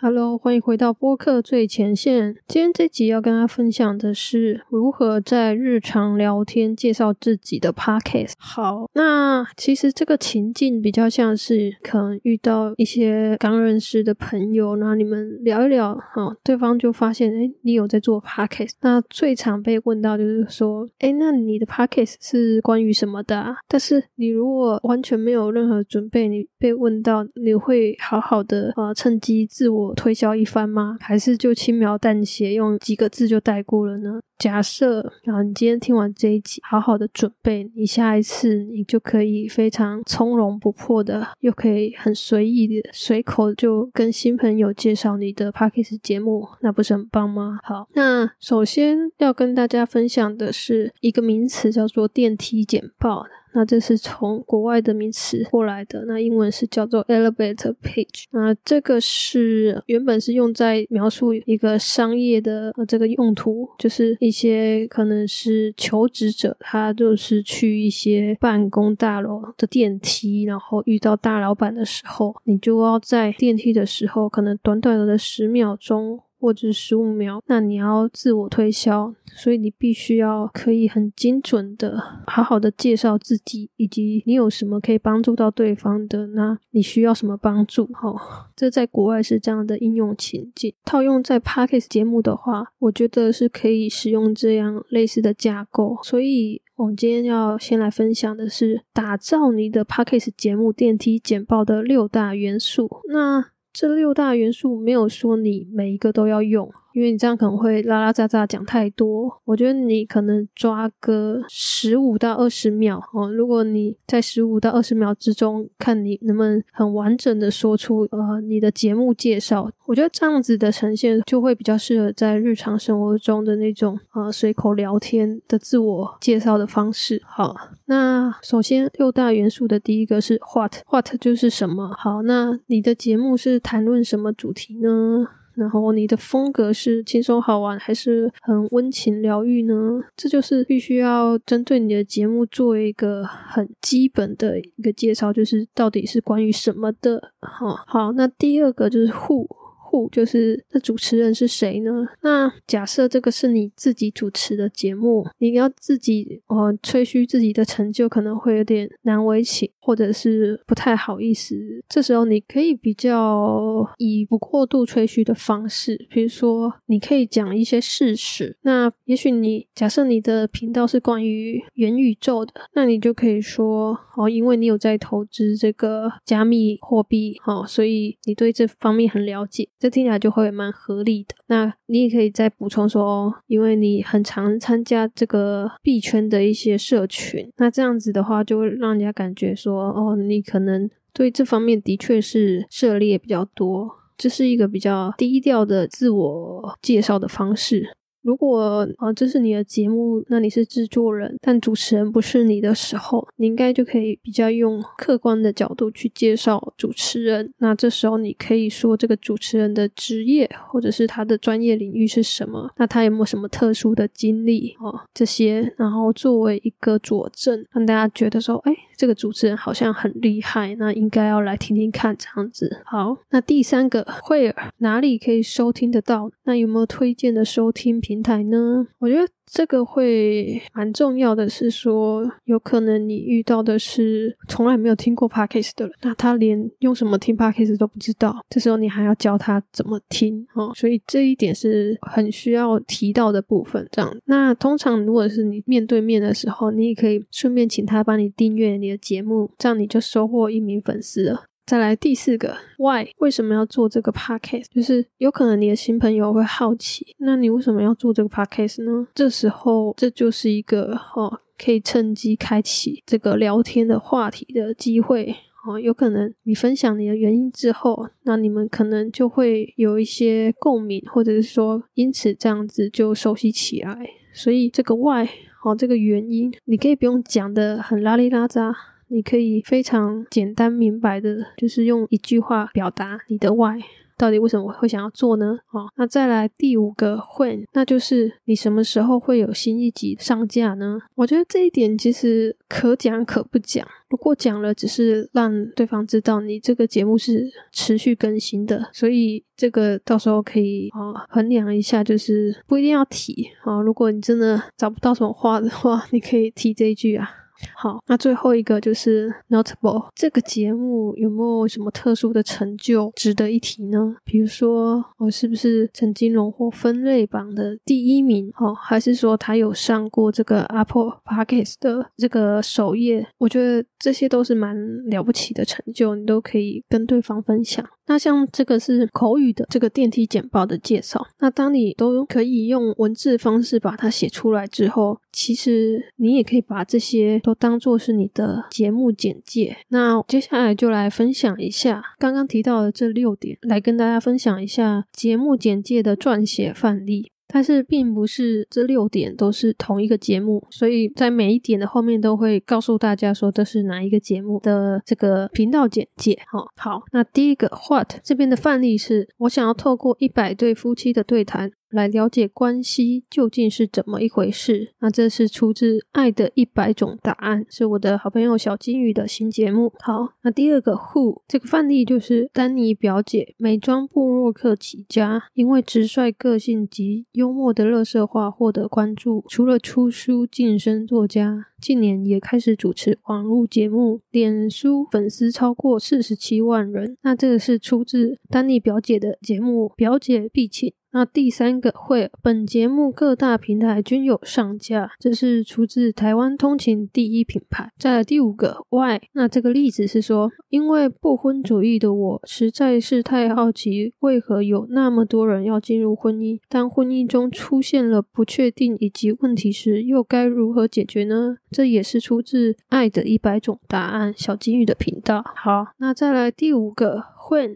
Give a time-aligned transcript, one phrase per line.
[0.00, 2.36] Hello，欢迎回到播客最前线。
[2.46, 8.34] 今天这集要跟大家分享的是如何在日常聊天介绍自己的 Podcast。
[8.38, 18.74] 好，那其实这个情境比较像是可能遇到一些刚认识的朋友，然后你们聊一聊，哈，对方就发现，哎，你有在做 Podcast。
[18.82, 23.36] 那最常被问到就是说，哎，那你的 Podcast 是关于什么的？
[23.36, 23.56] 啊？
[23.66, 29.87] 但是你如果完全没有任何准备，你被问到，你会好好的呃趁机自我。
[29.94, 30.96] 推销一番吗？
[31.00, 34.20] 还是就轻描淡写用几个字就带过了呢？
[34.38, 47.58] 假设啊，你今天听完这一集，好好的准备，你下一次你就可以非常从容不迫的，又可以很随意的随口就跟新朋友介绍你的 p a c k a g e 节目，那不是很棒吗？
[47.64, 53.26] 好，那首先要跟大家分享的是一个名词，叫做电梯简报。
[53.58, 58.26] 那这是从国外的名词过来的，那英文是叫做 elevator pitch。
[58.30, 76.20] 那这个是原本是用在描述一个商业的这个用途，就是一些可能是求职者，他就是去一些办公大楼的电梯，然后遇到大老板的时候，你就要在电梯的时候，可能短短的十秒钟。
[76.40, 87.86] 或者十五秒，那你要自我推销，所以你必须要可以很精准的、好好的介绍自己，以及你有什么可以帮助到对方的，那你需要什么帮助？
[87.86, 90.72] 哈，这在国外是这样的应用情境。
[90.84, 95.98] 套用在 Parkes 节目的话，我觉得是可以使用这样类似的架构。
[96.02, 102.88] 所以，我们今天要先来分享的是打造你的 Parkes 节目电梯简报的六大元素。
[103.08, 106.68] 那这六大元素没有说你每一个都要用。
[106.98, 113.32] 因为你这样可能会拉拉杂杂讲太多，我觉得你可能抓个十五到二十秒哦。
[113.32, 127.22] 如果你在十五到二十秒之中，看你能不能很完整的说出呃你的节目介绍，我觉得这样子的呈现就会比较适合在日常生活中的那种呃随口聊天的自我介绍的方式。
[127.24, 127.54] 好，
[127.84, 131.94] 那首先六大元素的第一个是 what，what 就是什么？
[131.96, 135.28] 好，那你的节目是谈论什么主题呢？
[135.58, 139.74] 然后你的风格是轻松好玩，还是很温情疗愈呢？
[140.16, 147.32] 这就是必须要针对你的节目做一个很基本的一个介绍，就是到底是关于什么的。
[147.40, 149.46] 好，好，那第二个就是 who。
[149.88, 151.90] 户就是那主持人是谁呢？
[152.20, 161.56] 那假设这个是你自己主持的节目，你要自己哦吹嘘自己的成就，可能会有点难为情，或者是不太好意思。
[161.88, 168.56] 这时候你可以比较以不过度吹嘘的方式，比如说你可以讲一些事实。
[168.62, 179.66] 那也许你假设你的频道是关于元宇宙的，那你就可以说哦，因为你有在投资这个加密货币，哦，所以你对这方面很了解。
[179.78, 181.34] 这听起来就会蛮合理的。
[181.46, 193.96] 那你也可以再补充说，哦，因为你很常参加这个币圈的一些社群，那这样子的话，就会让人家感觉说，哦，你可能对这方面的确是涉猎比较多。
[194.16, 197.96] 这是一个比较低调的自我介绍的方式。
[198.28, 207.50] 如果啊，这是你的节目，那你是制作人，但主持人不是你的时候，你应该就可以比较用客观的角度去介绍主持人。
[207.56, 212.70] 那这时候你可以说这个主持人的职业或者是他的专业领域是什么？
[212.76, 215.00] 那他有没有什么特殊的经历哦？
[215.14, 222.82] 这些，然后作为一个佐证，让大家觉得说，哎，这个主持人好像很厉害，那应该要来听听看这样子。
[222.84, 226.30] 好，那第三个惠尔哪里可以收听得到？
[226.42, 228.18] 那有没有推荐的收听平？
[228.20, 228.88] 台呢？
[228.98, 243.88] 我觉得这个会蛮重要的，是说有可能你遇到的是从来没有听过 podcast 的人，那他连用什么听 podcast 都不知道，这时候你还要教他怎么听哦，所以这一点是很需要提到的部分。
[243.90, 251.44] 这样，那通常如果是你面对面的时候，你也可以顺便请他帮你订阅你的节目，这样你就收获一名粉丝了。
[251.68, 254.64] 再来第四个，Why 为什么要做这个 podcast？
[254.74, 259.06] 就是有可能你的新朋友会好奇，那你为什么要做这个 podcast 呢？
[259.14, 265.36] 这时候这就是一个哦，可以趁机开启这个聊天的话题的机会
[265.66, 265.78] 哦。
[265.78, 274.08] 有可能你分享你的原因之后，那你们可能就会有一些共鸣，或者是说因此这样子就熟悉起来。
[274.32, 275.28] 所以这个 Why
[275.62, 278.74] 哦，这个原因你可以不用讲的很拉里拉扎。
[279.08, 283.80] 你可以非常简单明白的，就是用一句话表达你的 why。
[284.16, 285.56] 到底为什么会想要做呢？
[285.70, 290.98] 哦，那再来第五个 when，那就是你什么时候会有新一集上架呢？
[291.14, 293.86] 我觉得这一点其实可讲可不讲。
[294.10, 303.80] 如果讲了，只是让对方知道你这个节目是持续更新的，所以这个到时候可以啊衡量一下，就是不一定要提啊。
[303.80, 307.30] 如果你真的找不到什么话的话，你可以提这一句啊。
[307.74, 314.16] 好，那最后一个就是 notable 这个节目有没有什么特殊的成就值得一提呢？
[314.24, 318.52] 比如说，我是不是曾经荣获分类榜的第一名？
[318.58, 323.26] 哦，还是说他有上过这个 Apple Podcast 的这个首页？
[323.38, 324.76] 我觉得这些都是蛮
[325.06, 327.84] 了不起的成就，你都可以跟对方分享。
[328.08, 339.76] 那像这个是口语的这个电梯简报的介绍，那当你都可以用文字方式把它写出来之后，其实你也可以把这些都当做是你的节目简介。
[339.88, 347.30] 那接下来就来分享一下刚刚提到的这六点，来跟大家分享一下节目简介的撰写范例。
[347.48, 356.38] 但是并不是这六点都是同一个节目，所以在每一点的后面都会告诉大家说这是哪一个节目的这个频道简介。
[356.46, 361.72] 好，好，那第一个 what 这边的范例是我想要透过一百对夫妻的对谈。
[361.90, 364.92] 来了解关系究竟是怎么一回事？
[365.00, 369.92] 那这是出自《爱的一百种答案》，是我的好朋友小金鱼的新节目。
[370.00, 379.44] 好，那第二个 Who 这个范例就是丹尼表姐，美妆布洛克起家，因为直率个性及幽默的乐色话获得关注。
[379.48, 387.16] 除了出书晋升作家，近年也开始主持网络节目，脸书粉丝超过四十七万人。
[387.22, 390.88] 那这个是出自丹尼表姐的节目《表姐必请》。
[391.12, 397.90] 那第三个会，本节目各大平台均有上架，这是出自台湾通勤第一品牌。
[397.98, 411.56] 再来第五个 why，那这个例子是说，因为不婚主义的我实在是太好奇，为何有那么多人要进入婚姻，当婚姻中出现了不确定以及问题时，又该如何解决呢？
[411.70, 415.42] 这也是出自《爱的一百种答案》小金鱼的频道。
[415.56, 417.24] 好，那再来第五个。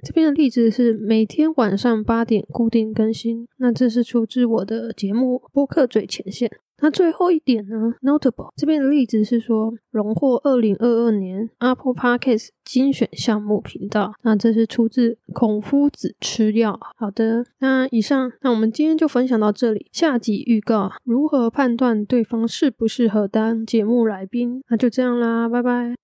[0.02, 6.50] 这边的例子是每天晚上八点固定更新，那这是出自我的节目播客最前线。
[6.84, 16.80] 那最后一点呢？Notable 这边的例子是说荣获二零二二年 Apple Podcast 精选项目频道，那这是出自孔夫子吃药。
[16.96, 19.86] 好的，那以上，那我们今天就分享到这里。
[19.92, 24.64] 下集预告：如何判断对方适不适合当节目来宾？
[24.68, 25.94] 那就这样啦，拜拜。